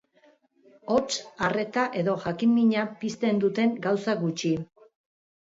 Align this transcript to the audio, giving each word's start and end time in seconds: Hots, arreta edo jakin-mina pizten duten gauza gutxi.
Hots, 0.93 1.17
arreta 1.49 1.83
edo 2.01 2.17
jakin-mina 2.25 2.87
pizten 3.05 3.45
duten 3.45 3.77
gauza 3.85 4.17
gutxi. 4.25 4.57